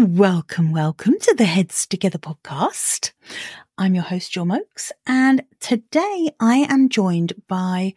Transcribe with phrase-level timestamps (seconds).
[0.00, 3.10] Welcome, welcome to the Heads Together podcast.
[3.78, 7.94] I'm your host, Jill Mokes, and today I am joined by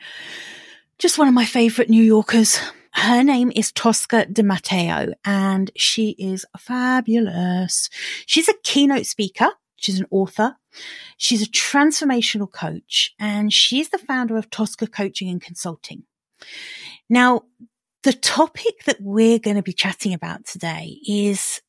[0.97, 2.59] just one of my favorite New Yorkers.
[2.93, 7.87] Her name is Tosca DiMatteo, and she is fabulous.
[8.25, 9.49] She's a keynote speaker.
[9.75, 10.57] She's an author.
[11.17, 16.05] She's a transformational coach, and she's the founder of Tosca Coaching and Consulting.
[17.11, 17.43] Now,
[18.01, 21.61] the topic that we're going to be chatting about today is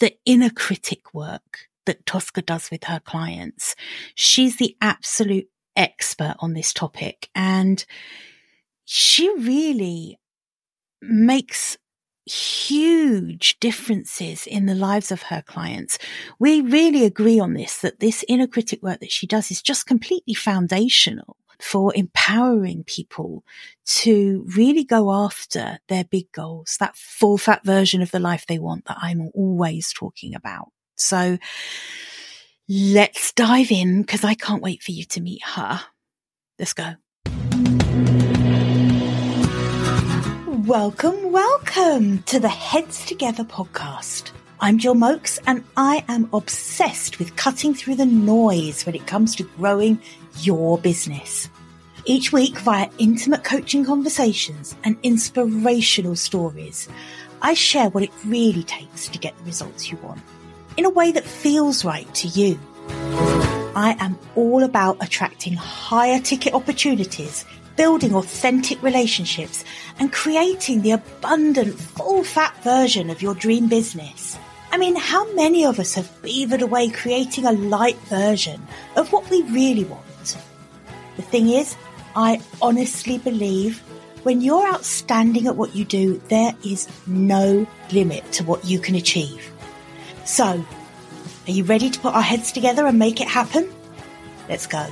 [0.00, 3.74] the inner critic work that Tosca does with her clients.
[4.14, 7.84] She's the absolute expert on this topic and
[8.84, 10.18] she really
[11.00, 11.78] makes
[12.26, 15.98] huge differences in the lives of her clients.
[16.38, 19.86] We really agree on this, that this inner critic work that she does is just
[19.86, 23.44] completely foundational for empowering people
[23.84, 28.58] to really go after their big goals, that full fat version of the life they
[28.58, 30.68] want that I'm always talking about.
[30.96, 31.38] So
[32.68, 35.80] let's dive in because I can't wait for you to meet her.
[36.58, 36.94] Let's go.
[40.66, 44.30] Welcome, welcome to the Heads Together podcast.
[44.60, 49.34] I'm Jill Mokes and I am obsessed with cutting through the noise when it comes
[49.36, 49.98] to growing
[50.38, 51.48] your business.
[52.06, 56.88] Each week, via intimate coaching conversations and inspirational stories,
[57.42, 60.20] I share what it really takes to get the results you want
[60.76, 62.58] in a way that feels right to you.
[63.76, 67.44] I am all about attracting higher ticket opportunities,
[67.76, 69.64] building authentic relationships,
[69.98, 74.38] and creating the abundant, full fat version of your dream business.
[74.72, 79.28] I mean, how many of us have beavered away creating a light version of what
[79.30, 80.09] we really want?
[81.20, 81.76] The thing is,
[82.16, 83.80] I honestly believe
[84.22, 88.94] when you're outstanding at what you do, there is no limit to what you can
[88.94, 89.52] achieve.
[90.24, 90.64] So,
[91.46, 93.70] are you ready to put our heads together and make it happen?
[94.48, 94.86] Let's go.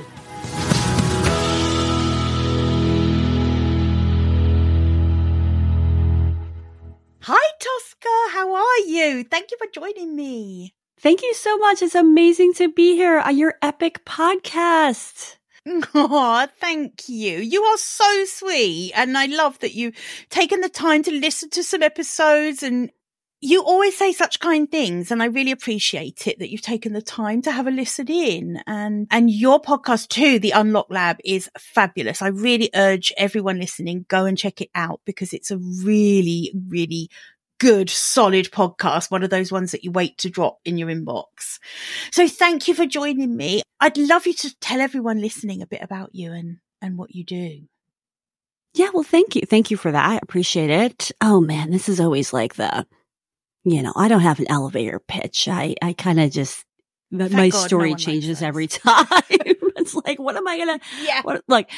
[7.21, 8.15] Hi, Tosca.
[8.33, 9.23] How are you?
[9.23, 10.75] Thank you for joining me.
[10.99, 11.81] Thank you so much.
[11.81, 15.38] It's amazing to be here on your epic podcast.
[15.93, 17.39] Oh, thank you.
[17.39, 18.91] You are so sweet.
[18.95, 19.95] And I love that you've
[20.29, 22.91] taken the time to listen to some episodes and
[23.41, 27.01] you always say such kind things and I really appreciate it that you've taken the
[27.01, 31.49] time to have a listen in and, and your podcast too, the Unlock Lab is
[31.57, 32.21] fabulous.
[32.21, 37.09] I really urge everyone listening, go and check it out because it's a really, really
[37.59, 41.59] good, solid podcast, one of those ones that you wait to drop in your inbox.
[42.11, 43.61] So thank you for joining me.
[43.79, 47.23] I'd love you to tell everyone listening a bit about you and, and what you
[47.23, 47.61] do.
[48.73, 49.41] Yeah, well, thank you.
[49.41, 50.09] Thank you for that.
[50.09, 51.11] I appreciate it.
[51.21, 52.85] Oh man, this is always like the,
[53.63, 55.47] you know, I don't have an elevator pitch.
[55.47, 56.65] I, I kind of just,
[57.11, 59.07] Thank my God, story no changes every time.
[59.29, 61.71] it's like, what am I gonna, yeah, what, like,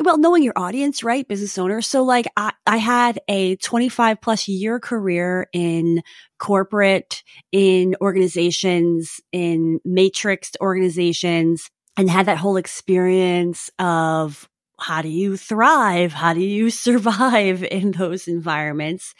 [0.00, 1.26] well, knowing your audience, right?
[1.26, 1.82] Business owner.
[1.82, 6.02] So like I, I had a 25 plus year career in
[6.38, 7.22] corporate,
[7.52, 14.48] in organizations, in matrixed organizations and had that whole experience of
[14.80, 16.12] how do you thrive?
[16.12, 19.14] How do you survive in those environments?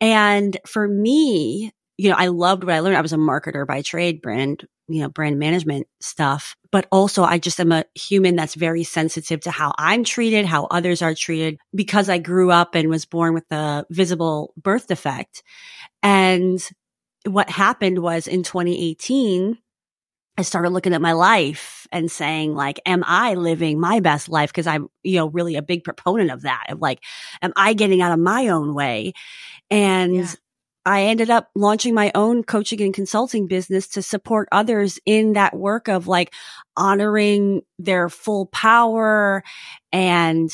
[0.00, 2.96] And for me, you know, I loved what I learned.
[2.96, 6.56] I was a marketer by trade, brand, you know, brand management stuff.
[6.70, 10.66] But also I just am a human that's very sensitive to how I'm treated, how
[10.66, 15.42] others are treated because I grew up and was born with a visible birth defect.
[16.02, 16.60] And
[17.26, 19.58] what happened was in 2018,
[20.36, 24.52] I started looking at my life and saying like, am I living my best life?
[24.52, 26.66] Cause I'm, you know, really a big proponent of that.
[26.68, 26.98] Of like,
[27.40, 29.12] am I getting out of my own way?
[29.70, 30.32] And yeah.
[30.86, 35.56] I ended up launching my own coaching and consulting business to support others in that
[35.56, 36.32] work of like
[36.76, 39.42] honoring their full power
[39.92, 40.50] and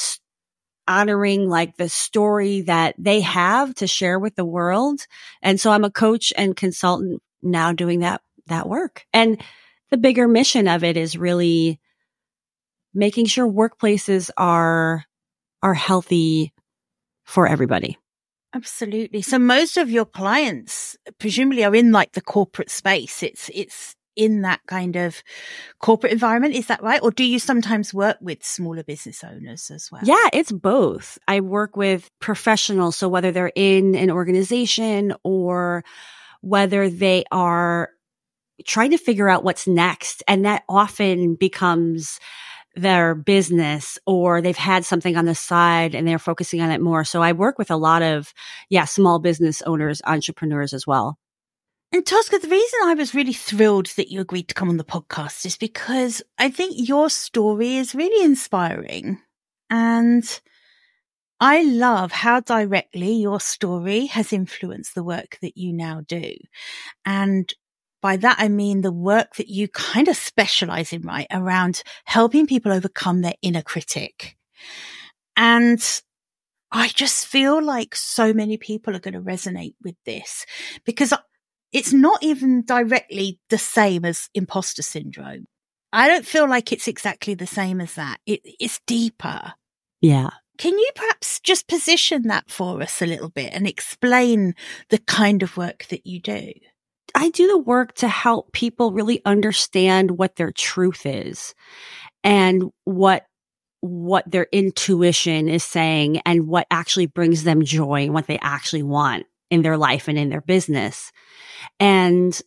[0.87, 5.07] honoring like the story that they have to share with the world.
[5.43, 9.05] And so I'm a coach and consultant now doing that, that work.
[9.13, 9.41] And
[9.91, 11.81] the bigger mission of it is really
[12.95, 15.05] making sure workplaces are,
[15.63, 16.53] are healthy
[17.25, 17.99] for everybody.
[18.55, 19.23] Absolutely.
[19.23, 23.23] So most of your clients presumably are in like the corporate space.
[23.23, 25.23] It's, it's in that kind of
[25.79, 26.55] corporate environment.
[26.55, 27.01] Is that right?
[27.03, 30.03] Or do you sometimes work with smaller business owners as well?
[30.05, 31.19] Yeah, it's both.
[31.29, 32.97] I work with professionals.
[32.97, 35.85] So whether they're in an organization or
[36.41, 37.91] whether they are
[38.67, 40.23] trying to figure out what's next.
[40.29, 42.19] And that often becomes
[42.77, 47.05] their business or they've had something on the side and they're focusing on it more.
[47.05, 48.33] So I work with a lot of,
[48.69, 51.19] yeah, small business owners, entrepreneurs as well.
[51.93, 54.85] And Tosca, the reason I was really thrilled that you agreed to come on the
[54.85, 59.19] podcast is because I think your story is really inspiring.
[59.69, 60.41] And
[61.41, 66.35] I love how directly your story has influenced the work that you now do.
[67.05, 67.53] And
[68.01, 71.27] by that, I mean the work that you kind of specialize in, right?
[71.31, 74.37] Around helping people overcome their inner critic.
[75.37, 75.83] And
[76.73, 80.47] I just feel like so many people are going to resonate with this
[80.85, 81.13] because
[81.73, 85.47] it's not even directly the same as imposter syndrome.
[85.93, 88.19] I don't feel like it's exactly the same as that.
[88.27, 89.55] It, it's deeper.
[90.01, 90.31] Yeah.
[90.59, 94.55] Can you perhaps just position that for us a little bit and explain
[94.91, 96.53] the kind of work that you do?
[97.21, 101.55] I do the work to help people really understand what their truth is
[102.25, 103.27] and what
[103.83, 108.83] what their intuition is saying and what actually brings them joy and what they actually
[108.83, 111.13] want in their life and in their business.
[111.79, 112.41] And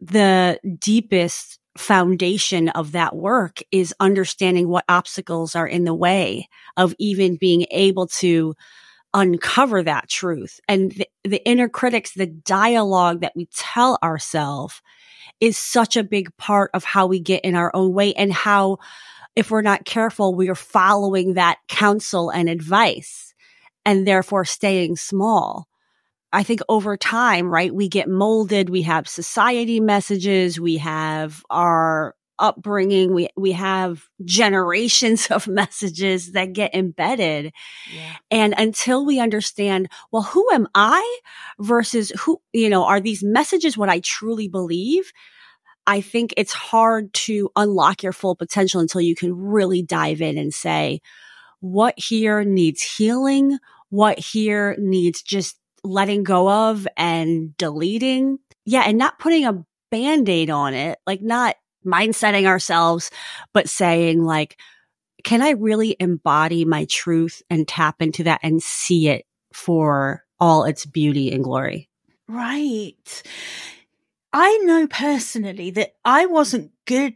[0.00, 6.48] the deepest foundation of that work is understanding what obstacles are in the way
[6.78, 8.54] of even being able to
[9.14, 10.60] uncover that truth.
[10.68, 14.80] And the, the inner critics, the dialogue that we tell ourselves
[15.40, 18.78] is such a big part of how we get in our own way and how,
[19.34, 23.34] if we're not careful, we are following that counsel and advice
[23.84, 25.68] and therefore staying small.
[26.32, 28.70] I think over time, right, we get molded.
[28.70, 30.58] We have society messages.
[30.58, 33.14] We have our upbringing.
[33.14, 37.52] We, we have generations of messages that get embedded.
[37.94, 38.16] Yeah.
[38.30, 41.20] And until we understand, well, who am I
[41.58, 45.12] versus who, you know, are these messages what I truly believe?
[45.86, 50.36] I think it's hard to unlock your full potential until you can really dive in
[50.38, 51.00] and say,
[51.60, 53.58] what here needs healing?
[53.90, 58.38] What here needs just letting go of and deleting.
[58.64, 58.82] Yeah.
[58.86, 63.10] And not putting a band-aid on it, like not mindsetting ourselves,
[63.52, 64.58] but saying like,
[65.24, 70.64] can I really embody my truth and tap into that and see it for all
[70.64, 71.88] its beauty and glory?
[72.28, 73.22] Right.
[74.32, 77.14] I know personally that I wasn't good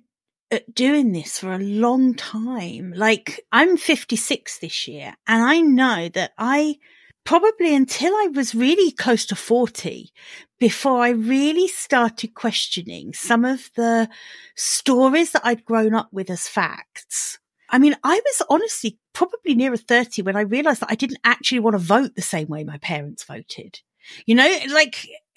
[0.51, 2.93] at doing this for a long time.
[2.95, 6.77] Like I'm 56 this year and I know that I
[7.25, 10.13] probably until I was really close to 40
[10.59, 14.09] before I really started questioning some of the
[14.55, 17.39] stories that I'd grown up with as facts.
[17.69, 21.61] I mean, I was honestly probably nearer 30 when I realized that I didn't actually
[21.61, 23.81] want to vote the same way my parents voted.
[24.25, 25.07] You know, like,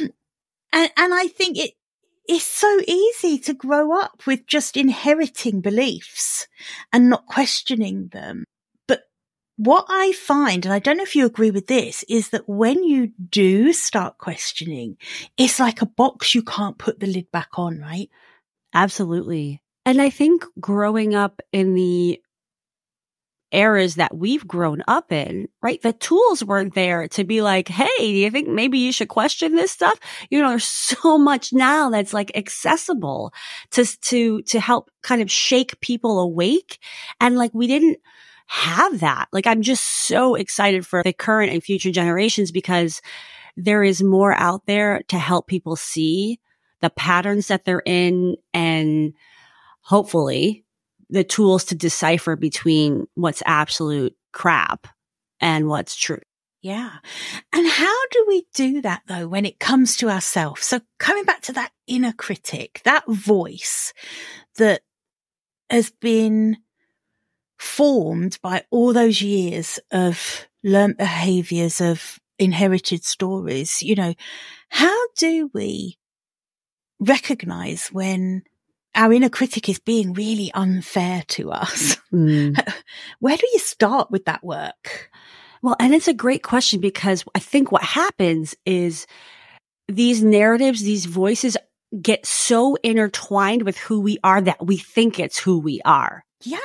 [0.00, 0.10] and,
[0.72, 1.74] and I think it,
[2.26, 6.48] it's so easy to grow up with just inheriting beliefs
[6.92, 8.44] and not questioning them
[9.58, 12.84] what I find, and I don't know if you agree with this, is that when
[12.84, 14.96] you do start questioning,
[15.36, 18.08] it's like a box you can't put the lid back on, right?
[18.72, 19.60] Absolutely.
[19.84, 22.22] And I think growing up in the
[23.50, 25.80] eras that we've grown up in, right?
[25.82, 29.56] The tools weren't there to be like, Hey, do you think maybe you should question
[29.56, 29.98] this stuff?
[30.30, 30.64] You know, there's
[31.02, 33.32] so much now that's like accessible
[33.72, 36.78] to, to, to help kind of shake people awake.
[37.20, 37.98] And like we didn't,
[38.48, 39.28] have that.
[39.30, 43.02] Like I'm just so excited for the current and future generations because
[43.56, 46.40] there is more out there to help people see
[46.80, 49.12] the patterns that they're in and
[49.82, 50.64] hopefully
[51.10, 54.86] the tools to decipher between what's absolute crap
[55.40, 56.20] and what's true.
[56.62, 56.90] Yeah.
[57.52, 60.64] And how do we do that though when it comes to ourselves?
[60.64, 63.92] So coming back to that inner critic, that voice
[64.56, 64.80] that
[65.70, 66.56] has been
[67.58, 74.14] formed by all those years of learned behaviors of inherited stories, you know,
[74.68, 75.98] how do we
[77.00, 78.42] recognize when
[78.94, 81.96] our inner critic is being really unfair to us?
[82.10, 82.58] Mm.
[83.18, 85.10] Where do you start with that work?
[85.60, 89.06] Well, and it's a great question because I think what happens is
[89.88, 91.58] these narratives, these voices
[92.00, 96.24] get so intertwined with who we are that we think it's who we are.
[96.42, 96.58] Yeah.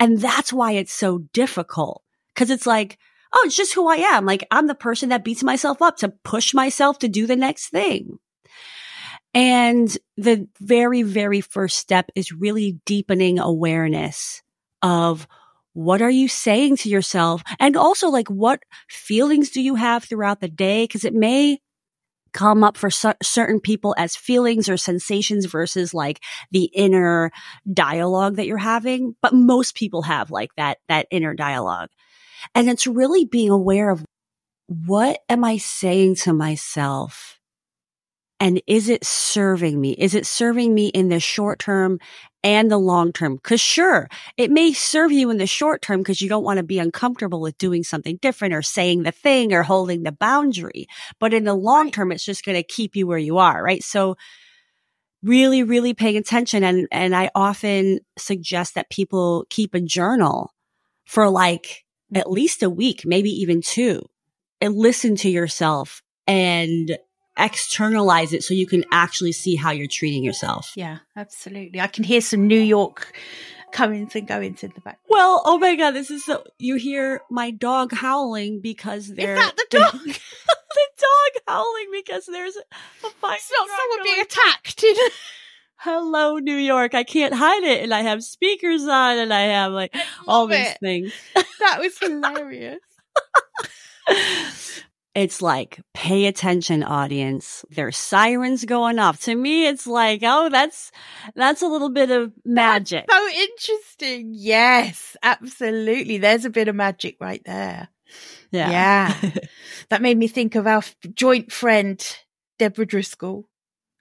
[0.00, 2.02] And that's why it's so difficult.
[2.34, 2.98] Cause it's like,
[3.32, 4.26] oh, it's just who I am.
[4.26, 7.68] Like I'm the person that beats myself up to push myself to do the next
[7.68, 8.18] thing.
[9.34, 14.42] And the very, very first step is really deepening awareness
[14.82, 15.26] of
[15.72, 17.42] what are you saying to yourself?
[17.58, 20.86] And also like what feelings do you have throughout the day?
[20.86, 21.58] Cause it may
[22.34, 27.30] come up for certain people as feelings or sensations versus like the inner
[27.72, 29.16] dialogue that you're having.
[29.22, 31.88] But most people have like that, that inner dialogue.
[32.54, 34.04] And it's really being aware of
[34.66, 37.38] what am I saying to myself
[38.40, 39.92] And is it serving me?
[39.92, 41.98] Is it serving me in the short term
[42.44, 43.38] and the long term?
[43.38, 46.62] Cause sure, it may serve you in the short term because you don't want to
[46.62, 50.86] be uncomfortable with doing something different or saying the thing or holding the boundary.
[51.18, 53.60] But in the long term, it's just going to keep you where you are.
[53.60, 53.82] Right.
[53.82, 54.16] So
[55.24, 56.62] really, really paying attention.
[56.62, 60.52] And, and I often suggest that people keep a journal
[61.04, 61.84] for like
[62.14, 62.32] at mm-hmm.
[62.32, 64.02] least a week, maybe even two
[64.60, 66.96] and listen to yourself and
[67.36, 70.72] externalize it so you can actually see how you're treating yourself.
[70.76, 71.80] Yeah, absolutely.
[71.80, 73.16] I can hear some New York
[73.72, 74.98] comings and goings in the back.
[75.08, 79.40] Well, oh my god, this is so you hear my dog howling because they're Is
[79.40, 79.92] that the dog?
[80.04, 83.36] the dog howling because there's a fire.
[83.36, 84.84] It's not someone being attacked.
[85.76, 86.94] Hello, New York.
[86.94, 87.82] I can't hide it.
[87.82, 89.94] And I have speakers on and I have like
[90.26, 90.78] all these it.
[90.80, 91.12] things.
[91.58, 92.80] that was hilarious.
[95.14, 97.64] It's like pay attention audience.
[97.70, 99.20] There's sirens going off.
[99.22, 100.90] To me it's like oh that's
[101.34, 103.06] that's a little bit of magic.
[103.08, 104.32] that's so interesting.
[104.34, 106.18] Yes absolutely.
[106.18, 107.88] There's a bit of magic right there.
[108.50, 108.70] Yeah.
[108.70, 109.30] Yeah.
[109.90, 110.82] That made me think of our
[111.14, 112.04] joint friend
[112.58, 113.48] deborah driscoll.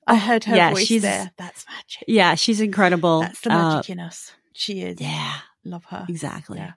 [0.07, 1.31] I heard her yeah, voice she's, there.
[1.37, 2.03] That's magic.
[2.07, 3.21] Yeah she's incredible.
[3.21, 4.31] That's the magic uh, in us.
[4.53, 4.99] She is.
[4.99, 5.33] Yeah.
[5.65, 6.05] Love her.
[6.09, 6.57] Exactly.
[6.57, 6.73] Yeah.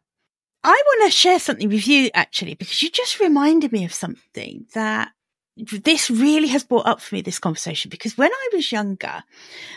[0.64, 4.66] I want to share something with you actually, because you just reminded me of something
[4.74, 5.12] that
[5.56, 9.22] this really has brought up for me this conversation because when I was younger,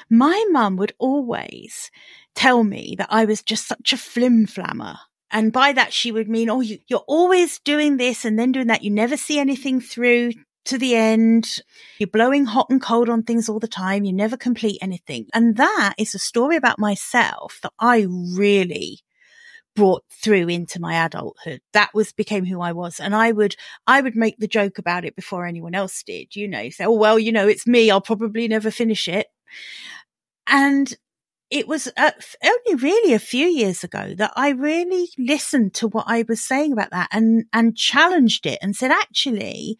[0.09, 1.89] my mum would always
[2.36, 4.98] tell me that I was just such a flim flammer.
[5.31, 8.67] And by that, she would mean, oh, you, you're always doing this and then doing
[8.67, 8.83] that.
[8.83, 10.31] You never see anything through
[10.65, 11.62] to the end.
[12.00, 14.03] You're blowing hot and cold on things all the time.
[14.03, 15.27] You never complete anything.
[15.33, 19.00] And that is a story about myself that I really
[19.75, 21.61] brought through into my adulthood.
[21.73, 22.99] That was became who I was.
[22.99, 23.55] And I would,
[23.88, 26.91] I would make the joke about it before anyone else did, you know, say, oh,
[26.91, 27.89] well, you know, it's me.
[27.89, 29.27] I'll probably never finish it.
[30.47, 30.95] And
[31.49, 36.23] it was only really a few years ago that I really listened to what I
[36.27, 39.79] was saying about that and, and challenged it and said, actually,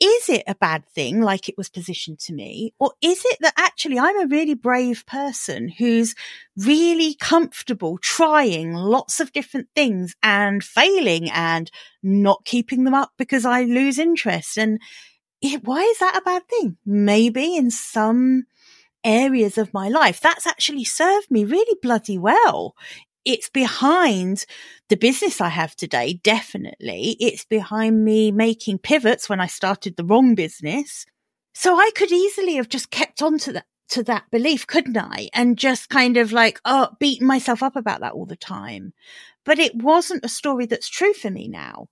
[0.00, 2.72] is it a bad thing like it was positioned to me?
[2.78, 6.14] Or is it that actually I'm a really brave person who's
[6.56, 11.70] really comfortable trying lots of different things and failing and
[12.02, 14.56] not keeping them up because I lose interest?
[14.56, 14.80] And
[15.40, 16.76] it, why is that a bad thing?
[16.86, 18.44] Maybe in some
[19.04, 22.74] areas of my life, that's actually served me really bloody well
[23.24, 24.44] it's behind
[24.88, 26.20] the business I have today.
[26.22, 27.16] Definitely.
[27.20, 31.04] It's behind me making pivots when I started the wrong business.
[31.54, 35.28] So I could easily have just kept on to that, to that belief, couldn't I?
[35.34, 38.92] And just kind of like, oh, beating myself up about that all the time.
[39.44, 41.88] But it wasn't a story that's true for me now.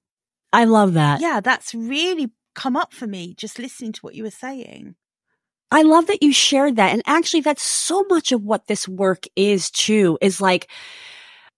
[0.53, 1.21] I love that.
[1.21, 4.95] Yeah, that's really come up for me just listening to what you were saying.
[5.71, 6.93] I love that you shared that.
[6.93, 10.71] And actually, that's so much of what this work is too, is like,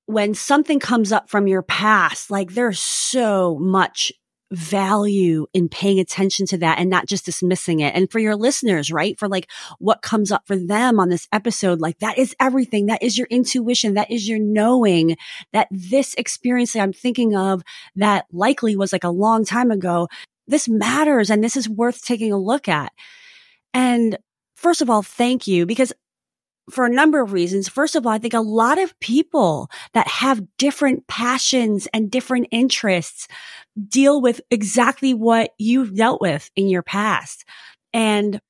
[0.08, 4.10] when something comes up from your past, like there's so much
[4.50, 7.94] value in paying attention to that and not just dismissing it.
[7.94, 9.18] And for your listeners, right?
[9.18, 12.86] For like what comes up for them on this episode, like that is everything.
[12.86, 13.92] That is your intuition.
[13.94, 15.18] That is your knowing
[15.52, 17.62] that this experience that I'm thinking of
[17.96, 20.08] that likely was like a long time ago.
[20.46, 22.94] This matters and this is worth taking a look at.
[23.74, 24.16] And
[24.56, 25.92] first of all, thank you because
[26.70, 27.68] for a number of reasons.
[27.68, 32.48] First of all, I think a lot of people that have different passions and different
[32.50, 33.28] interests
[33.88, 37.44] deal with exactly what you've dealt with in your past
[37.92, 38.40] and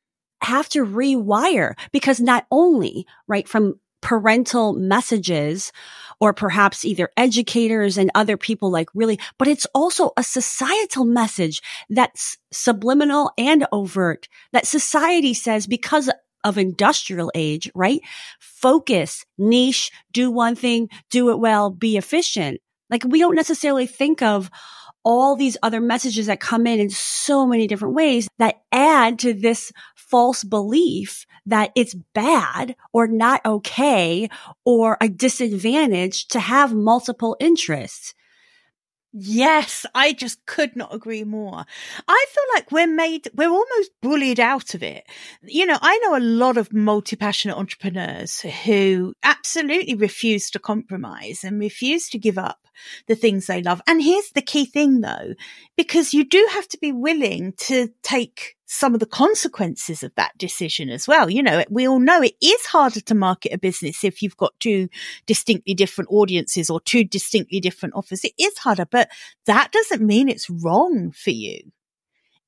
[0.43, 5.73] have to rewire because not only, right, from parental messages
[6.21, 11.61] or perhaps either educators and other people like really, but it's also a societal message
[11.91, 16.09] that's subliminal and overt that society says because
[16.45, 18.01] of industrial age, right?
[18.41, 22.61] Focus, niche, do one thing, do it well, be efficient.
[22.91, 24.51] Like we don't necessarily think of
[25.05, 29.33] all these other messages that come in in so many different ways that add to
[29.33, 34.29] this false belief that it's bad or not okay
[34.65, 38.15] or a disadvantage to have multiple interests.
[39.21, 41.65] Yes, I just could not agree more.
[42.07, 45.05] I feel like we're made, we're almost bullied out of it.
[45.43, 51.43] You know, I know a lot of multi passionate entrepreneurs who absolutely refuse to compromise
[51.43, 52.68] and refuse to give up
[53.07, 53.81] the things they love.
[53.87, 55.35] And here's the key thing though,
[55.77, 60.37] because you do have to be willing to take some of the consequences of that
[60.39, 61.31] decision as well.
[61.31, 64.59] You know, we all know it is harder to market a business if you've got
[64.61, 64.89] two
[65.27, 68.25] distinctly different audiences or two distinctly different offers.
[68.25, 69.11] It is harder, but
[69.47, 71.61] that doesn't mean it's wrong for you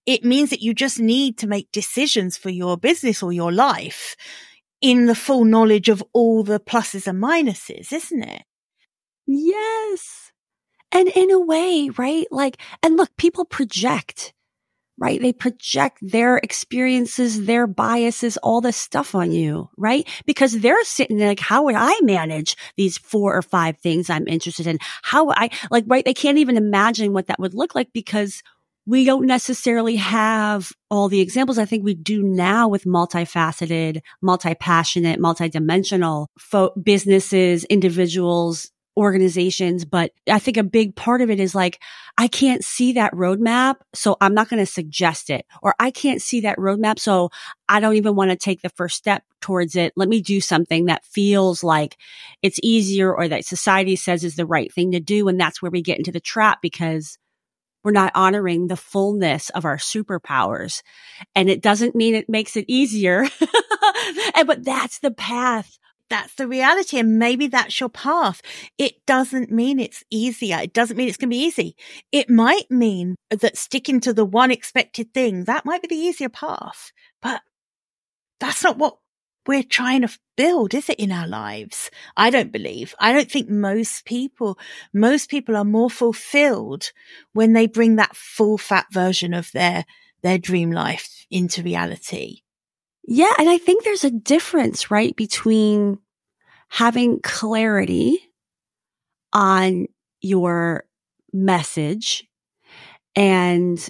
[0.07, 4.17] It means that you just need to make decisions for your business or your life
[4.81, 8.43] in the full knowledge of all the pluses and minuses, isn't it?
[9.27, 10.33] Yes.
[10.93, 12.27] And in a way, right?
[12.31, 14.33] Like, and look, people project
[15.01, 15.21] right?
[15.21, 20.07] They project their experiences, their biases, all this stuff on you, right?
[20.27, 24.67] Because they're sitting like, how would I manage these four or five things I'm interested
[24.67, 24.79] in?
[25.03, 26.05] How I like, right?
[26.05, 28.43] They can't even imagine what that would look like because
[28.87, 31.59] we don't necessarily have all the examples.
[31.59, 39.85] I think we do now with multifaceted, multi-passionate, multi-dimensional fo- businesses, individuals, organizations.
[39.85, 41.81] But I think a big part of it is like,
[42.19, 43.77] I can't see that roadmap.
[43.95, 46.99] So I'm not going to suggest it or I can't see that roadmap.
[46.99, 47.31] So
[47.69, 49.93] I don't even want to take the first step towards it.
[49.97, 51.97] Let me do something that feels like
[52.43, 55.29] it's easier or that society says is the right thing to do.
[55.29, 57.19] And that's where we get into the trap because
[57.83, 60.83] we're not honoring the fullness of our superpowers.
[61.35, 63.27] And it doesn't mean it makes it easier.
[64.35, 65.79] and, but that's the path
[66.11, 66.99] that's the reality.
[66.99, 68.43] And maybe that's your path.
[68.77, 70.59] It doesn't mean it's easier.
[70.59, 71.77] It doesn't mean it's going to be easy.
[72.13, 76.29] It might mean that sticking to the one expected thing, that might be the easier
[76.29, 77.41] path, but
[78.41, 78.99] that's not what
[79.47, 81.91] we're trying to build, is it in our lives?
[82.17, 82.95] I don't believe.
[83.01, 84.59] I don't think most people,
[84.93, 86.93] most people are more fulfilled
[87.33, 89.87] when they bring that full fat version of their,
[90.23, 92.43] their dream life into reality.
[93.13, 93.33] Yeah.
[93.41, 95.17] And I think there's a difference, right?
[95.17, 95.99] Between
[96.69, 98.21] having clarity
[99.33, 99.87] on
[100.21, 100.85] your
[101.33, 102.25] message
[103.17, 103.85] and,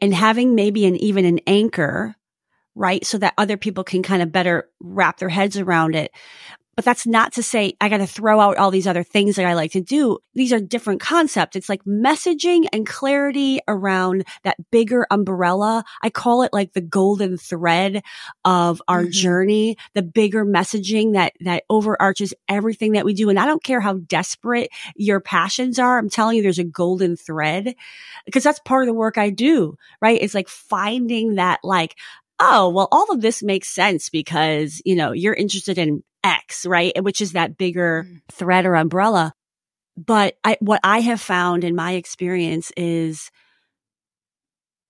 [0.00, 2.14] and having maybe an, even an anchor,
[2.76, 3.04] right?
[3.04, 6.12] So that other people can kind of better wrap their heads around it.
[6.80, 9.44] But that's not to say I got to throw out all these other things that
[9.44, 10.18] I like to do.
[10.32, 11.54] These are different concepts.
[11.54, 15.84] It's like messaging and clarity around that bigger umbrella.
[16.00, 18.02] I call it like the golden thread
[18.46, 19.10] of our mm-hmm.
[19.10, 23.28] journey, the bigger messaging that, that overarches everything that we do.
[23.28, 25.98] And I don't care how desperate your passions are.
[25.98, 27.74] I'm telling you, there's a golden thread
[28.24, 30.18] because that's part of the work I do, right?
[30.18, 31.94] It's like finding that like,
[32.40, 36.92] oh, well, all of this makes sense because, you know, you're interested in X, right?
[37.02, 38.20] Which is that bigger mm.
[38.30, 39.34] thread or umbrella.
[39.96, 43.30] But I, what I have found in my experience is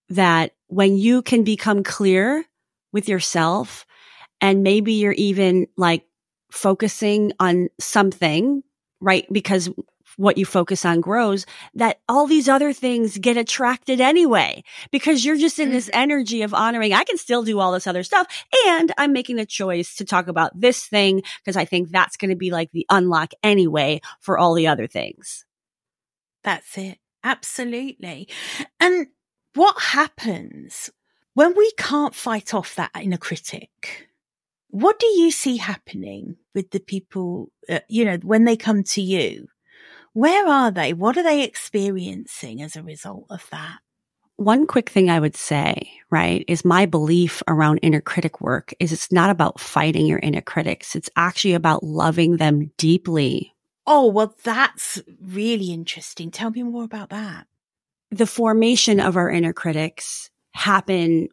[0.09, 2.45] that when you can become clear
[2.93, 3.87] with yourself
[4.41, 6.05] and maybe you're even like
[6.51, 8.63] focusing on something,
[9.01, 9.27] right?
[9.33, 9.71] Because
[10.17, 15.37] what you focus on grows, that all these other things get attracted anyway, because you're
[15.37, 16.01] just in this mm-hmm.
[16.01, 16.93] energy of honoring.
[16.93, 18.27] I can still do all this other stuff.
[18.67, 22.31] And I'm making a choice to talk about this thing because I think that's going
[22.31, 25.45] to be like the unlock anyway for all the other things.
[26.43, 26.99] That's it.
[27.23, 28.29] Absolutely.
[28.79, 29.09] And
[29.55, 30.91] what happens
[31.35, 34.09] when we can't fight off that inner critic?
[34.69, 39.03] What do you see happening with the people, uh, you know, when they come to
[39.03, 39.49] you?
[40.13, 40.93] Where are they?
[40.93, 43.79] What are they experiencing as a result of that?
[44.37, 48.91] One quick thing I would say, right, is my belief around inner critic work is
[48.91, 50.97] it's not about fighting your inner critics.
[50.97, 53.55] It's actually about loving them deeply.
[53.87, 56.31] Oh, well, that's really interesting.
[56.31, 57.47] Tell me more about that.
[58.11, 61.29] The formation of our inner critics happen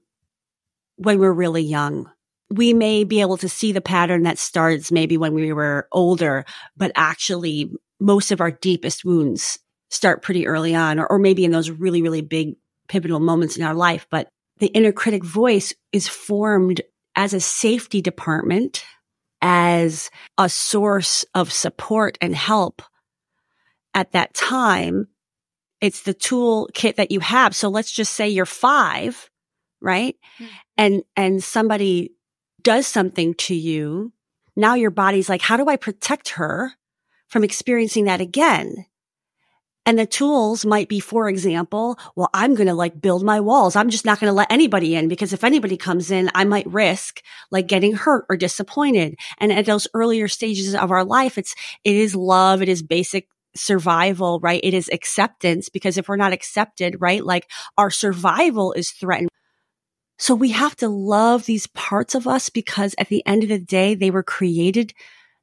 [0.97, 2.11] when we're really young.
[2.49, 6.45] We may be able to see the pattern that starts maybe when we were older,
[6.75, 11.51] but actually most of our deepest wounds start pretty early on, or, or maybe in
[11.51, 12.55] those really, really big
[12.87, 14.07] pivotal moments in our life.
[14.09, 14.29] But
[14.59, 16.81] the inner critic voice is formed
[17.15, 18.83] as a safety department,
[19.41, 22.81] as a source of support and help
[23.93, 25.07] at that time.
[25.79, 27.55] It's the toolkit that you have.
[27.55, 29.29] So let's just say you're five,
[29.79, 30.15] right?
[30.39, 30.53] Mm-hmm.
[30.77, 32.13] And, and somebody
[32.61, 34.11] does something to you.
[34.55, 36.71] Now your body's like, how do I protect her?
[37.27, 38.85] From experiencing that again.
[39.85, 43.77] And the tools might be, for example, well, I'm going to like build my walls.
[43.77, 46.67] I'm just not going to let anybody in because if anybody comes in, I might
[46.67, 49.15] risk like getting hurt or disappointed.
[49.37, 52.61] And at those earlier stages of our life, it's, it is love.
[52.61, 54.59] It is basic survival, right?
[54.61, 57.23] It is acceptance because if we're not accepted, right?
[57.23, 59.29] Like our survival is threatened.
[60.17, 63.59] So we have to love these parts of us because at the end of the
[63.59, 64.93] day, they were created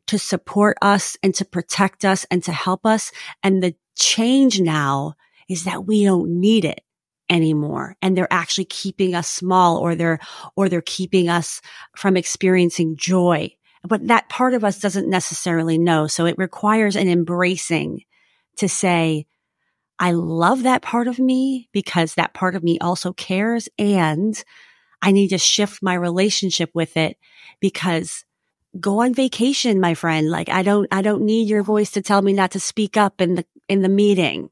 [0.07, 3.11] to support us and to protect us and to help us.
[3.43, 5.15] And the change now
[5.49, 6.83] is that we don't need it
[7.31, 7.97] anymore.
[8.03, 10.19] And they're actually keeping us small or they're
[10.57, 11.61] or they're keeping us
[11.97, 13.51] from experiencing joy.
[13.87, 16.07] But that part of us doesn't necessarily know.
[16.07, 18.05] So it requires an embracing
[18.57, 19.27] to say
[19.99, 24.43] I love that part of me because that part of me also cares and
[25.01, 27.17] I need to shift my relationship with it
[27.61, 28.25] because
[28.79, 30.31] go on vacation, my friend.
[30.31, 33.21] Like I don't, I don't need your voice to tell me not to speak up
[33.21, 34.51] in the, in the meeting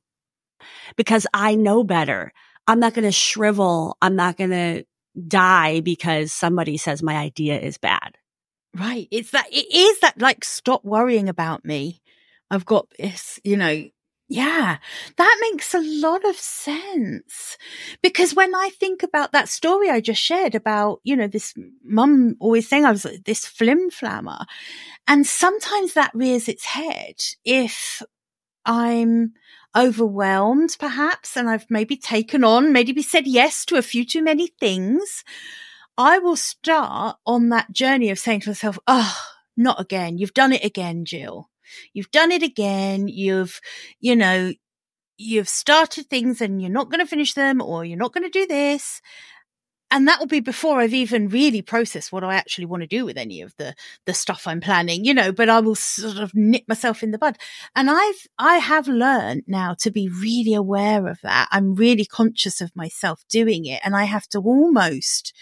[0.96, 2.32] because I know better.
[2.66, 3.96] I'm not going to shrivel.
[4.00, 4.84] I'm not going to
[5.26, 8.16] die because somebody says my idea is bad.
[8.74, 9.08] Right.
[9.10, 12.00] It's that, it is that like, stop worrying about me.
[12.50, 13.88] I've got this, you know,
[14.32, 14.78] yeah,
[15.16, 17.58] that makes a lot of sense.
[18.02, 22.36] Because when I think about that story I just shared about, you know, this mum
[22.40, 24.44] always saying I was this flim flammer,
[25.08, 28.02] and sometimes that rears its head if
[28.66, 29.34] I'm
[29.76, 34.48] overwhelmed, perhaps, and I've maybe taken on, maybe said yes to a few too many
[34.48, 35.24] things.
[35.98, 39.16] I will start on that journey of saying to myself, Oh,
[39.56, 40.18] not again.
[40.18, 41.50] You've done it again, Jill.
[41.92, 43.08] You've done it again.
[43.08, 43.60] You've,
[44.00, 44.52] you know,
[45.16, 48.38] you've started things and you're not going to finish them or you're not going to
[48.38, 49.00] do this.
[49.90, 53.04] And that will be before I've even really processed what I actually want to do
[53.04, 53.74] with any of the,
[54.06, 57.18] the stuff I'm planning, you know, but I will sort of nip myself in the
[57.18, 57.36] bud.
[57.76, 61.48] And I've, I have learned now to be really aware of that.
[61.52, 65.34] I'm really conscious of myself doing it and I have to almost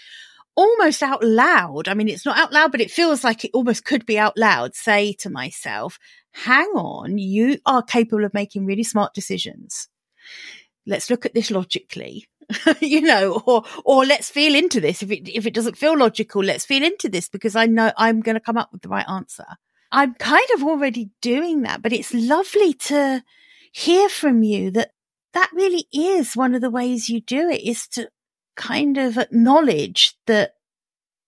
[0.53, 1.87] almost out loud.
[1.87, 4.37] I mean, it's not out loud, but it feels like it almost could be out
[4.37, 4.75] loud.
[4.75, 5.97] Say to myself,
[6.31, 9.87] hang on, you are capable of making really smart decisions.
[10.85, 12.27] Let's look at this logically,
[12.79, 15.03] you know, or, or let's feel into this.
[15.03, 18.21] If it, if it doesn't feel logical, let's feel into this because I know I'm
[18.21, 19.45] going to come up with the right answer.
[19.91, 23.23] I'm kind of already doing that, but it's lovely to
[23.73, 24.91] hear from you that
[25.33, 28.09] that really is one of the ways you do it is to
[28.55, 30.53] kind of acknowledge that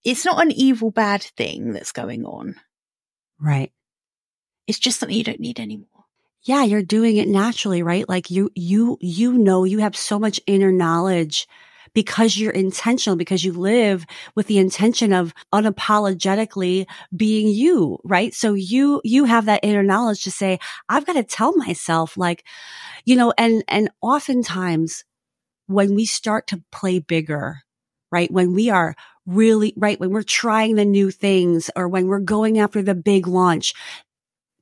[0.03, 2.55] it's not an evil, bad thing that's going on.
[3.39, 3.71] Right.
[4.67, 5.88] It's just something you don't need anymore.
[6.43, 8.08] Yeah, you're doing it naturally, right?
[8.08, 11.47] Like you, you, you know, you have so much inner knowledge
[11.93, 18.34] because you're intentional, because you live with the intention of unapologetically being you, right?
[18.34, 22.43] So you, you have that inner knowledge to say, I've got to tell myself like,
[23.06, 25.06] you know, and, and oftentimes
[25.67, 27.60] when we start to play bigger,
[28.12, 28.32] right?
[28.32, 28.95] When we are
[29.26, 29.99] really, right?
[29.99, 33.73] When we're trying the new things or when we're going after the big launch,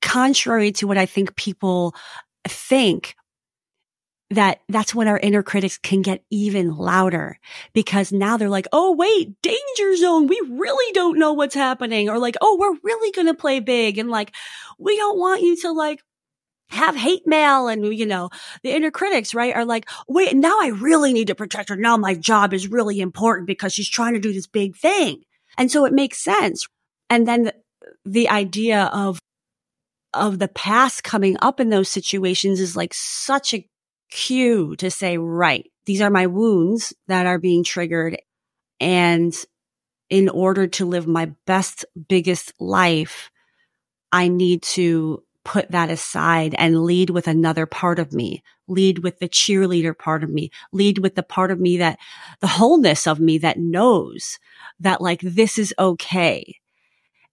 [0.02, 1.96] contrary to what I think people
[2.48, 3.16] think,
[4.32, 7.38] that that's when our inner critics can get even louder
[7.74, 10.28] because now they're like, Oh, wait, danger zone.
[10.28, 12.10] We really don't know what's happening.
[12.10, 13.98] Or like, Oh, we're really going to play big.
[13.98, 14.34] And like,
[14.80, 16.02] we don't want you to like
[16.70, 18.30] have hate mail and, you know,
[18.64, 21.76] the inner critics, right, are like, wait, now I really need to protect her.
[21.76, 25.24] Now my job is really important because she's trying to do this big thing.
[25.58, 26.66] And so it makes sense.
[27.10, 27.54] And then the,
[28.06, 29.20] the idea of,
[30.14, 33.68] of the past coming up in those situations is like such a
[34.10, 38.18] cue to say, right, these are my wounds that are being triggered.
[38.80, 39.34] And
[40.10, 43.32] in order to live my best, biggest life,
[44.12, 49.20] I need to put that aside and lead with another part of me, lead with
[49.20, 51.98] the cheerleader part of me, lead with the part of me that
[52.42, 54.38] the wholeness of me that knows
[54.80, 56.61] that like this is okay.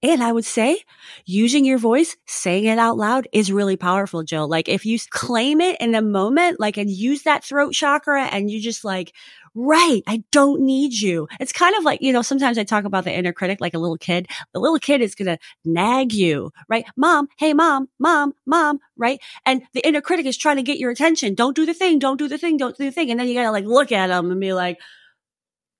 [0.00, 0.82] And I would say
[1.26, 4.46] using your voice, saying it out loud is really powerful, Jill.
[4.48, 8.48] Like if you claim it in the moment, like and use that throat chakra and
[8.48, 9.12] you just like
[9.54, 10.02] right.
[10.06, 11.26] I don't need you.
[11.40, 13.78] It's kind of like, you know, sometimes I talk about the inner critic like a
[13.78, 14.28] little kid.
[14.52, 16.84] The little kid is going to nag you, right?
[16.96, 19.20] Mom, hey, mom, mom, mom, right?
[19.44, 21.34] And the inner critic is trying to get your attention.
[21.34, 21.98] Don't do the thing.
[21.98, 22.56] Don't do the thing.
[22.56, 23.11] Don't do the thing.
[23.11, 24.78] And then you got to like look at them and be like,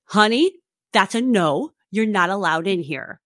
[0.07, 0.53] honey,
[0.93, 1.71] that's a no.
[1.91, 3.21] You're not allowed in here.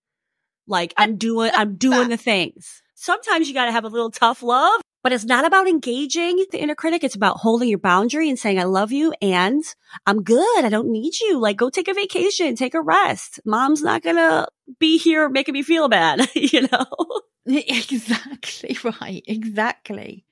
[0.73, 2.83] Like I'm doing, I'm doing the things.
[2.97, 6.63] Sometimes you got to have a little tough love but it's not about engaging the
[6.63, 7.03] inner critic.
[7.03, 9.63] It's about holding your boundary and saying, I love you and
[10.07, 10.65] I'm good.
[10.65, 11.41] I don't need you.
[11.41, 13.41] Like go take a vacation, take a rest.
[13.45, 14.47] Mom's not going to
[14.79, 16.87] be here making me feel bad, you know?
[17.45, 19.25] Exactly right.
[19.27, 20.25] Exactly.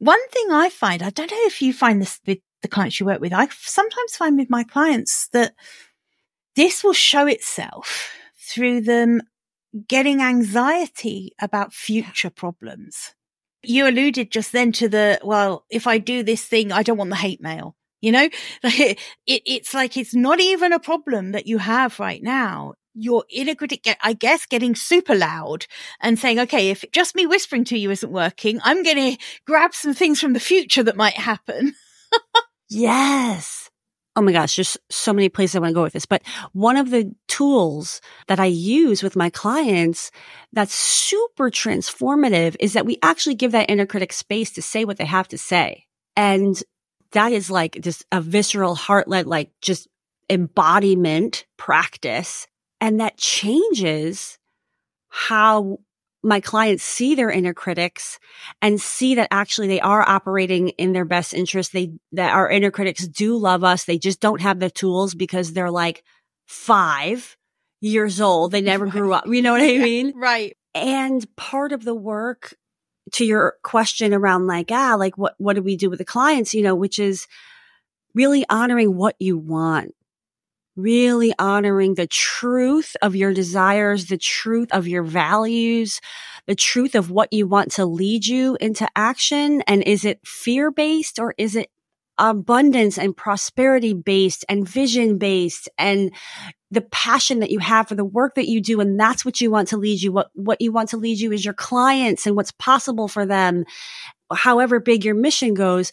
[0.00, 3.06] One thing I find, I don't know if you find this with the clients you
[3.06, 3.32] work with.
[3.32, 5.54] I sometimes find with my clients that
[6.54, 9.22] this will show itself through them
[9.88, 13.14] getting anxiety about future problems
[13.62, 17.10] you alluded just then to the, well, if I do this thing, I don't want
[17.10, 17.76] the hate mail.
[18.00, 18.28] You know,
[18.64, 22.74] it, it's like it's not even a problem that you have right now.
[22.94, 25.66] Your inner critic, I guess, getting super loud
[26.00, 29.72] and saying, okay, if just me whispering to you isn't working, I'm going to grab
[29.72, 31.74] some things from the future that might happen.
[32.68, 33.70] yes
[34.16, 36.06] oh my gosh, there's so many places I want to go with this.
[36.06, 40.12] But one of the tools that I use with my clients
[40.52, 44.96] that's super transformative is that we actually give that inner critic space to say what
[44.96, 45.86] they have to say.
[46.16, 46.62] And
[47.10, 49.88] that is like just a visceral heart led, like just
[50.30, 52.46] embodiment practice.
[52.80, 54.38] And that changes
[55.08, 55.78] how
[56.22, 58.20] my clients see their inner critics
[58.60, 61.72] and see that actually they are operating in their best interest.
[61.72, 63.84] They, that our inner critics do love us.
[63.84, 66.04] They just don't have the tools because they're like
[66.46, 67.36] five
[67.80, 68.52] years old.
[68.52, 68.92] They never right.
[68.92, 69.26] grew up.
[69.26, 70.08] You know what I mean?
[70.08, 70.56] Yeah, right.
[70.74, 72.54] And part of the work
[73.12, 76.54] to your question around like, ah, like what, what do we do with the clients?
[76.54, 77.26] You know, which is
[78.14, 79.94] really honoring what you want
[80.76, 86.00] really honoring the truth of your desires, the truth of your values,
[86.46, 89.62] the truth of what you want to lead you into action.
[89.66, 91.70] And is it fear based or is it
[92.18, 96.12] abundance and prosperity based and vision based and
[96.70, 99.50] the passion that you have for the work that you do and that's what you
[99.50, 102.36] want to lead you what what you want to lead you is your clients and
[102.36, 103.64] what's possible for them
[104.32, 105.90] however big your mission goes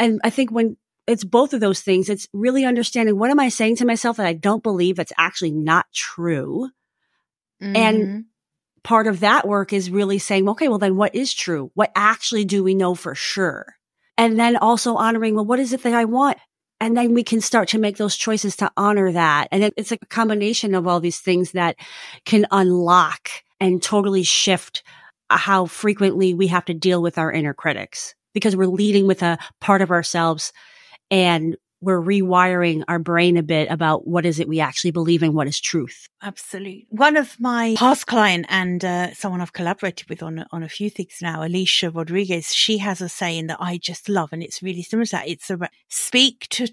[0.00, 2.08] and i think when it's both of those things.
[2.08, 5.52] It's really understanding what am I saying to myself that I don't believe that's actually
[5.52, 6.70] not true.
[7.62, 7.76] Mm-hmm.
[7.76, 8.24] And
[8.82, 11.70] part of that work is really saying, okay, well, then what is true?
[11.74, 13.74] What actually do we know for sure?
[14.22, 16.38] And then also honoring, well, what is it that I want?
[16.80, 19.48] And then we can start to make those choices to honor that.
[19.50, 21.74] And it's a combination of all these things that
[22.24, 24.84] can unlock and totally shift
[25.28, 29.38] how frequently we have to deal with our inner critics because we're leading with a
[29.60, 30.52] part of ourselves
[31.10, 35.34] and we're rewiring our brain a bit about what is it we actually believe in,
[35.34, 36.08] what is truth.
[36.22, 36.86] Absolutely.
[36.88, 40.88] One of my past client and uh, someone I've collaborated with on on a few
[40.88, 44.82] things now, Alicia Rodriguez, she has a saying that I just love, and it's really
[44.82, 45.28] similar to that.
[45.28, 46.68] It's a speak to.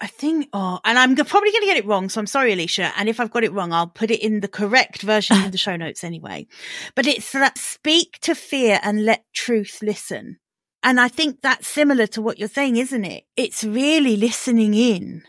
[0.00, 2.08] I think, oh, and I'm probably going to get it wrong.
[2.08, 2.92] So I'm sorry, Alicia.
[2.96, 5.56] And if I've got it wrong, I'll put it in the correct version in the
[5.66, 6.48] show notes anyway.
[6.96, 10.38] But it's that speak to fear and let truth listen.
[10.84, 13.24] And I think that's similar to what you're saying, isn't it?
[13.36, 15.22] It's really listening in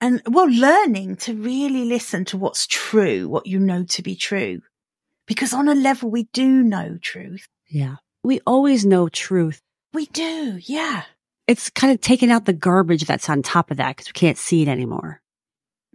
[0.00, 4.60] and well, learning to really listen to what's true, what you know to be true.
[5.26, 7.48] Because on a level, we do know truth.
[7.68, 7.96] Yeah.
[8.22, 9.60] We always know truth.
[9.92, 10.60] We do.
[10.62, 11.04] Yeah.
[11.46, 14.38] It's kind of taking out the garbage that's on top of that because we can't
[14.38, 15.20] see it anymore.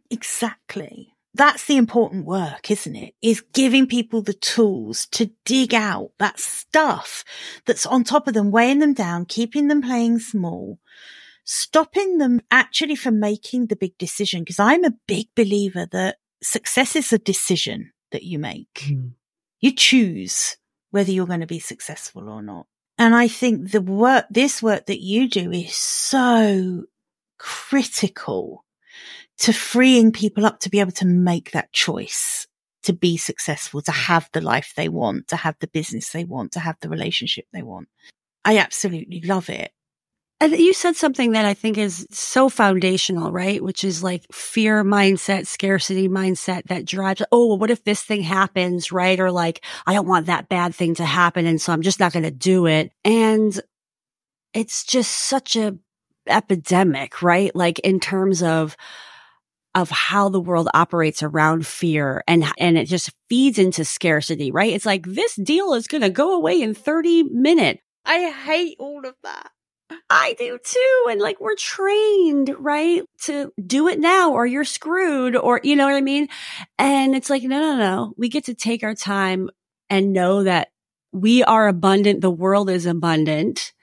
[0.09, 3.15] Exactly that's the important work, isn't it?
[3.21, 7.23] Is giving people the tools to dig out that stuff
[7.65, 10.79] that's on top of them, weighing them down, keeping them playing small,
[11.43, 14.45] stopping them actually from making the big decision.
[14.45, 18.85] Cause I'm a big believer that success is a decision that you make.
[18.85, 19.13] Mm.
[19.59, 20.57] You choose
[20.91, 22.67] whether you're going to be successful or not.
[22.99, 26.83] And I think the work, this work that you do is so
[27.39, 28.63] critical
[29.39, 32.47] to freeing people up to be able to make that choice
[32.83, 36.51] to be successful, to have the life they want, to have the business they want,
[36.51, 37.87] to have the relationship they want.
[38.45, 39.71] I absolutely love it.
[40.41, 43.63] And you said something that I think is so foundational, right?
[43.63, 48.21] Which is like fear mindset, scarcity mindset that drives, oh, well, what if this thing
[48.21, 49.17] happens, right?
[49.17, 51.45] Or like, I don't want that bad thing to happen.
[51.45, 52.91] And so I'm just not going to do it.
[53.05, 53.57] And
[54.53, 55.77] it's just such a
[56.27, 57.55] epidemic, right?
[57.55, 58.75] Like in terms of,
[59.75, 64.73] of how the world operates around fear and and it just feeds into scarcity, right?
[64.73, 67.81] It's like this deal is going to go away in 30 minutes.
[68.05, 69.49] I hate all of that.
[70.09, 71.05] I do too.
[71.09, 73.03] And like we're trained, right?
[73.23, 76.27] To do it now or you're screwed or you know what I mean?
[76.77, 78.13] And it's like, no, no, no.
[78.17, 79.49] We get to take our time
[79.89, 80.69] and know that
[81.11, 82.21] we are abundant.
[82.21, 83.73] The world is abundant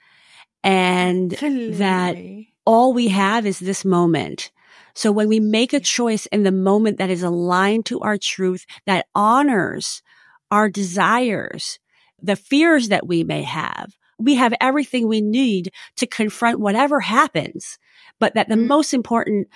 [0.63, 1.77] and Absolutely.
[1.77, 2.17] that
[2.65, 4.51] all we have is this moment.
[4.93, 8.65] So when we make a choice in the moment that is aligned to our truth,
[8.85, 10.01] that honors
[10.49, 11.79] our desires,
[12.21, 17.77] the fears that we may have, we have everything we need to confront whatever happens.
[18.19, 18.67] But that the mm-hmm.
[18.67, 19.47] most important,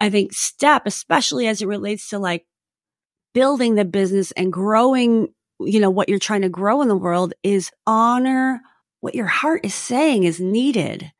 [0.00, 2.46] I think, step, especially as it relates to like
[3.34, 5.28] building the business and growing,
[5.60, 8.60] you know, what you're trying to grow in the world is honor
[9.00, 11.12] what your heart is saying is needed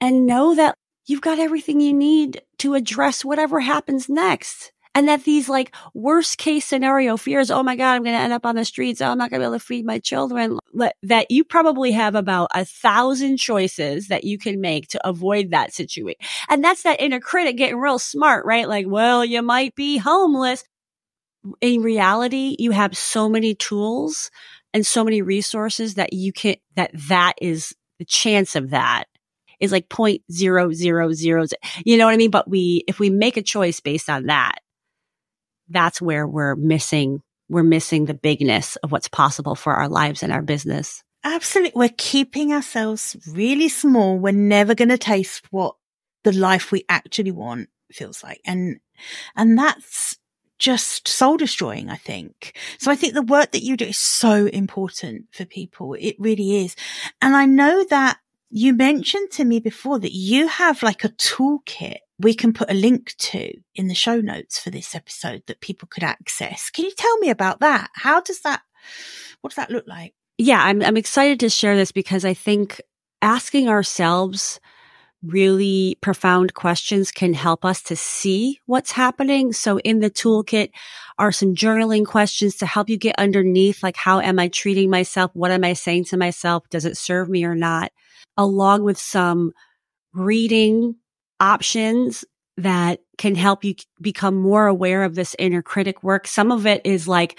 [0.00, 4.72] and know that you've got everything you need to address whatever happens next.
[4.94, 8.32] And that these like worst case scenario fears, oh my God, I'm going to end
[8.32, 9.02] up on the streets.
[9.02, 10.58] Oh, I'm not going to be able to feed my children.
[11.02, 15.74] That you probably have about a thousand choices that you can make to avoid that
[15.74, 16.18] situation.
[16.48, 18.66] And that's that inner critic getting real smart, right?
[18.66, 20.64] Like, well, you might be homeless.
[21.60, 24.30] In reality, you have so many tools
[24.72, 29.04] and so many resources that you can, that that is the chance of that
[29.60, 31.44] is like point zero zero zero.
[31.84, 32.30] You know what I mean?
[32.30, 34.58] But we, if we make a choice based on that,
[35.68, 40.32] that's where we're missing, we're missing the bigness of what's possible for our lives and
[40.32, 41.02] our business.
[41.24, 41.72] Absolutely.
[41.74, 44.18] We're keeping ourselves really small.
[44.18, 45.74] We're never going to taste what
[46.22, 48.40] the life we actually want feels like.
[48.44, 48.76] And,
[49.34, 50.18] and that's
[50.58, 52.56] just soul destroying, I think.
[52.78, 55.94] So I think the work that you do is so important for people.
[55.98, 56.76] It really is.
[57.20, 58.18] And I know that
[58.50, 62.74] you mentioned to me before that you have like a toolkit we can put a
[62.74, 66.70] link to in the show notes for this episode that people could access.
[66.70, 67.90] Can you tell me about that?
[67.94, 68.62] How does that,
[69.40, 70.14] what does that look like?
[70.38, 72.80] Yeah, I'm, I'm excited to share this because I think
[73.20, 74.60] asking ourselves
[75.22, 79.52] really profound questions can help us to see what's happening.
[79.52, 80.70] So in the toolkit
[81.18, 85.30] are some journaling questions to help you get underneath, like, how am I treating myself?
[85.34, 86.68] What am I saying to myself?
[86.70, 87.92] Does it serve me or not?
[88.36, 89.52] Along with some
[90.12, 90.96] reading
[91.40, 92.24] options
[92.56, 96.26] that can help you become more aware of this inner critic work.
[96.26, 97.38] Some of it is like,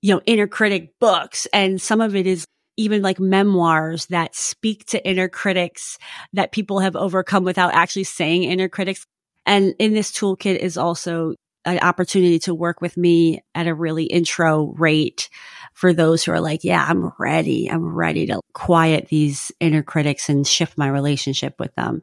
[0.00, 2.46] you know, inner critic books and some of it is
[2.76, 5.98] even like memoirs that speak to inner critics
[6.32, 9.04] that people have overcome without actually saying inner critics.
[9.44, 14.04] And in this toolkit is also an opportunity to work with me at a really
[14.04, 15.28] intro rate
[15.74, 17.70] for those who are like, yeah, I'm ready.
[17.70, 22.02] I'm ready to quiet these inner critics and shift my relationship with them.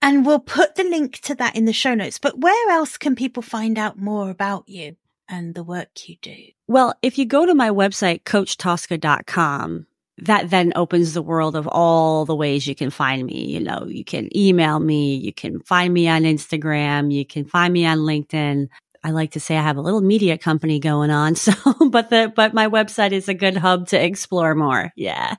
[0.00, 2.18] And we'll put the link to that in the show notes.
[2.18, 4.96] But where else can people find out more about you
[5.28, 6.36] and the work you do?
[6.68, 9.86] Well, if you go to my website, coachtosca.com,
[10.18, 13.46] that then opens the world of all the ways you can find me.
[13.46, 17.72] You know, you can email me, you can find me on Instagram, you can find
[17.72, 18.68] me on LinkedIn.
[19.04, 21.34] I like to say I have a little media company going on.
[21.36, 21.52] So,
[21.88, 24.92] but the, but my website is a good hub to explore more.
[24.96, 25.36] Yeah.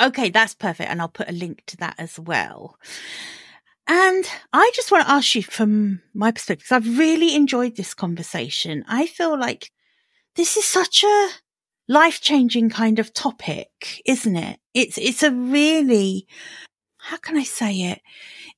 [0.00, 0.30] Okay.
[0.30, 0.90] That's perfect.
[0.90, 2.78] And I'll put a link to that as well.
[3.86, 7.92] And I just want to ask you from my perspective, because I've really enjoyed this
[7.92, 8.84] conversation.
[8.86, 9.72] I feel like
[10.36, 11.28] this is such a
[11.88, 14.60] life changing kind of topic, isn't it?
[14.74, 16.28] It's, it's a really,
[16.98, 18.00] how can I say it?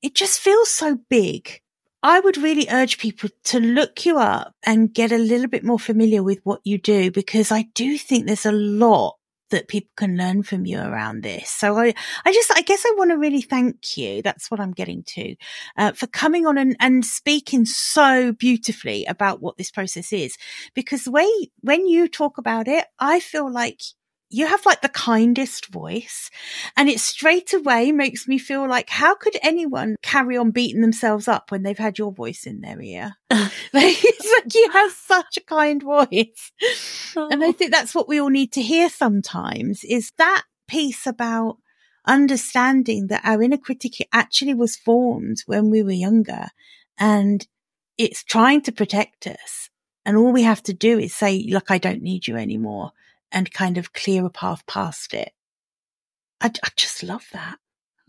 [0.02, 1.62] It just feels so big.
[2.02, 5.78] I would really urge people to look you up and get a little bit more
[5.78, 9.18] familiar with what you do because I do think there's a lot
[9.50, 11.48] that people can learn from you around this.
[11.48, 14.22] So I, I just, I guess I want to really thank you.
[14.22, 15.36] That's what I'm getting to,
[15.76, 20.36] uh, for coming on and, and speaking so beautifully about what this process is.
[20.74, 21.28] Because the way,
[21.60, 23.80] when you talk about it, I feel like
[24.32, 26.30] you have like the kindest voice
[26.76, 31.28] and it straight away makes me feel like how could anyone carry on beating themselves
[31.28, 33.14] up when they've had your voice in their ear?
[33.30, 36.52] like, it's like you have such a kind voice.
[37.16, 37.28] Oh.
[37.30, 37.52] And I oh.
[37.52, 41.58] think that's what we all need to hear sometimes is that piece about
[42.06, 46.48] understanding that our inner critic actually was formed when we were younger
[46.98, 47.46] and
[47.98, 49.68] it's trying to protect us.
[50.04, 52.92] And all we have to do is say, look, I don't need you anymore
[53.32, 55.32] and kind of clear a path past it.
[56.40, 57.58] I, I just love that.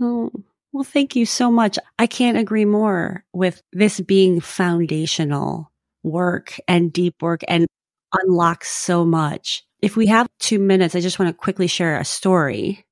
[0.01, 0.31] Oh,
[0.71, 1.77] well, thank you so much.
[1.99, 7.67] I can't agree more with this being foundational work and deep work and
[8.11, 9.63] unlocks so much.
[9.81, 12.85] If we have two minutes, I just want to quickly share a story.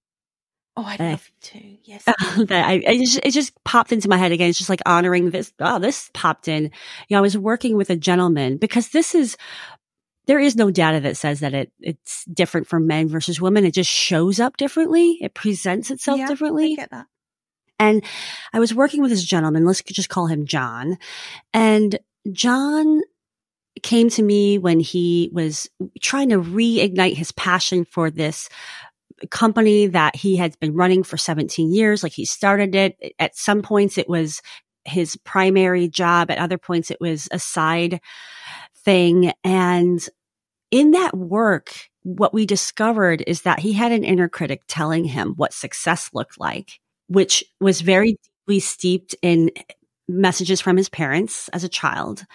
[0.78, 1.78] Oh, I'd love to.
[1.84, 2.04] Yes.
[2.06, 4.50] that I, I just, it just popped into my head again.
[4.50, 5.52] It's just like honoring this.
[5.60, 6.66] Oh, this popped in.
[6.66, 6.72] You
[7.12, 9.38] know, I was working with a gentleman because this is
[10.32, 13.66] there is no data that says that it it's different for men versus women.
[13.66, 15.18] It just shows up differently.
[15.20, 16.72] It presents itself yeah, differently.
[16.72, 17.08] I get that.
[17.78, 18.02] And
[18.54, 19.66] I was working with this gentleman.
[19.66, 20.98] Let's just call him John.
[21.54, 22.00] And
[22.32, 23.02] John
[23.84, 28.48] came to me when he was trying to reignite his passion for this
[29.32, 32.04] company that he had been running for 17 years.
[32.04, 33.16] Like he started it.
[33.20, 34.42] At some points, it was
[34.86, 36.32] his primary job.
[36.32, 38.00] At other points, it was a side
[38.86, 39.34] thing.
[39.44, 40.08] And
[40.72, 45.34] in that work, what we discovered is that he had an inner critic telling him
[45.36, 49.52] what success looked like, which was very deeply steeped in
[50.08, 52.26] messages from his parents as a child.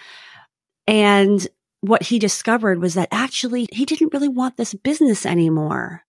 [0.87, 1.45] And
[1.81, 6.03] what he discovered was that actually he didn't really want this business anymore.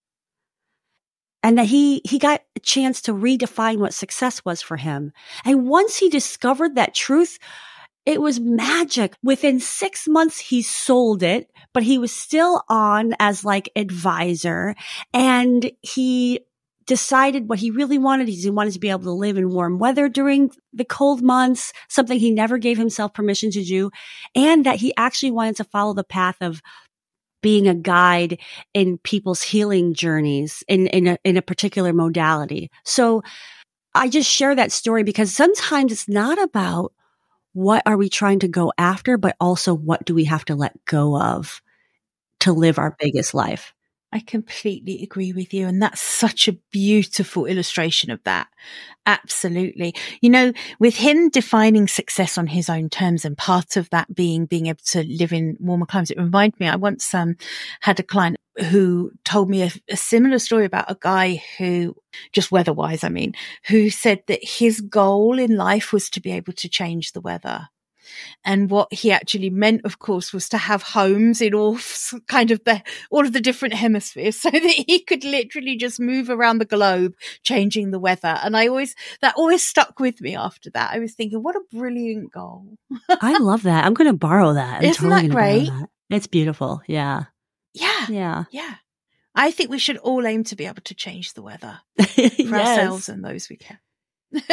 [1.42, 5.12] And that he, he got a chance to redefine what success was for him.
[5.44, 7.38] And once he discovered that truth,
[8.06, 9.14] it was magic.
[9.22, 14.74] Within six months, he sold it, but he was still on as like advisor
[15.12, 16.40] and he
[16.86, 18.28] decided what he really wanted.
[18.28, 21.72] is He wanted to be able to live in warm weather during the cold months,
[21.88, 23.90] something he never gave himself permission to do.
[24.34, 26.62] And that he actually wanted to follow the path of
[27.42, 28.38] being a guide
[28.74, 32.70] in people's healing journeys in, in a, in a particular modality.
[32.84, 33.22] So
[33.94, 36.92] I just share that story because sometimes it's not about
[37.52, 40.84] what are we trying to go after, but also what do we have to let
[40.84, 41.62] go of
[42.40, 43.74] to live our biggest life?
[44.10, 45.66] I completely agree with you.
[45.66, 48.48] And that's such a beautiful illustration of that.
[49.04, 49.94] Absolutely.
[50.22, 54.46] You know, with him defining success on his own terms and part of that being
[54.46, 57.36] being able to live in warmer climates, it reminded me, I once um,
[57.80, 58.36] had a client
[58.70, 61.94] who told me a, a similar story about a guy who,
[62.32, 63.34] just weather wise, I mean,
[63.66, 67.68] who said that his goal in life was to be able to change the weather.
[68.44, 71.78] And what he actually meant, of course, was to have homes in all
[72.28, 76.30] kind of the, all of the different hemispheres so that he could literally just move
[76.30, 78.38] around the globe, changing the weather.
[78.42, 80.92] And I always, that always stuck with me after that.
[80.92, 82.66] I was thinking, what a brilliant goal.
[83.08, 83.84] I love that.
[83.84, 84.78] I'm going to borrow that.
[84.78, 85.66] I'm Isn't totally that great?
[85.66, 85.88] That.
[86.10, 86.82] It's beautiful.
[86.86, 87.24] Yeah.
[87.74, 88.06] Yeah.
[88.08, 88.44] Yeah.
[88.50, 88.74] Yeah.
[89.34, 92.50] I think we should all aim to be able to change the weather for yes.
[92.52, 93.78] ourselves and those we can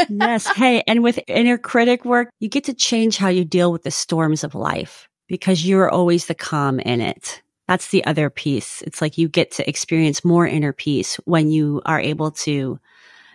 [0.09, 0.47] yes.
[0.55, 3.91] Hey, and with inner critic work, you get to change how you deal with the
[3.91, 7.41] storms of life because you're always the calm in it.
[7.67, 8.81] That's the other piece.
[8.83, 12.79] It's like you get to experience more inner peace when you are able to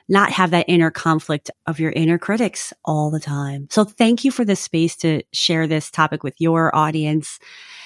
[0.08, 3.68] not have that inner conflict of your inner critics all the time.
[3.70, 7.38] So thank you for the space to share this topic with your audience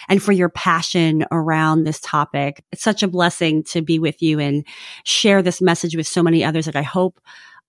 [0.09, 2.65] and for your passion around this topic.
[2.73, 4.67] It's such a blessing to be with you and
[5.05, 7.21] share this message with so many others that I hope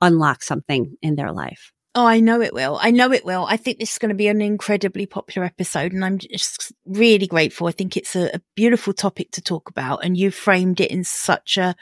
[0.01, 1.71] unlock something in their life.
[1.97, 2.77] Oh, I know it will.
[2.81, 3.45] I know it will.
[3.45, 7.25] I think this is going to be an incredibly popular episode and I'm just really
[7.25, 7.67] grateful.
[7.67, 11.05] I think it's a, a beautiful topic to talk about and you framed it in
[11.05, 11.73] such a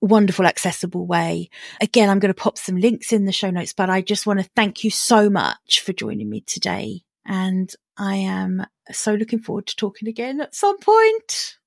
[0.00, 1.50] wonderful, accessible way.
[1.82, 4.40] Again, I'm going to pop some links in the show notes, but I just want
[4.40, 7.02] to thank you so much for joining me today.
[7.26, 11.58] And I am so looking forward to talking again at some point.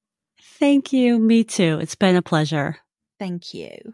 [0.42, 1.20] Thank you.
[1.20, 1.80] Me too.
[1.82, 2.78] It's been a pleasure.
[3.20, 3.94] Thank you.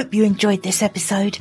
[0.00, 1.38] Hope you enjoyed this episode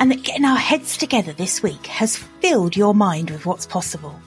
[0.00, 4.20] and that getting our heads together this week has filled your mind with what's possible.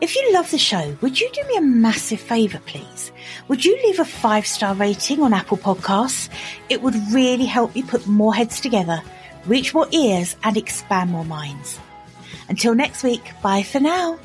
[0.00, 3.10] If you love the show, would you do me a massive favour, please?
[3.48, 6.28] Would you leave a five star rating on Apple Podcasts?
[6.68, 9.02] It would really help me put more heads together,
[9.44, 11.80] reach more ears, and expand more minds.
[12.48, 14.20] Until next week, bye for now.